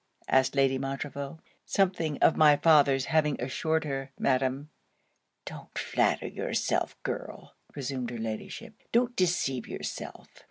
asked 0.27 0.55
Lady 0.55 0.79
Montreville. 0.79 1.39
'Something 1.63 2.17
of 2.23 2.35
my 2.35 2.57
father's 2.57 3.05
having 3.05 3.39
assured 3.39 3.83
her, 3.83 4.09
Madam.' 4.17 4.71
'Don't 5.45 5.77
flatter 5.77 6.25
yourself, 6.25 6.97
girl,' 7.03 7.53
resumed 7.75 8.09
her 8.09 8.17
Ladyship, 8.17 8.81
'don't 8.91 9.15
deceive 9.15 9.67
yourself. 9.67 10.27